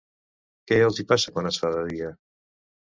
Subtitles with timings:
[0.71, 2.13] Què els hi passa quan es fa de dia?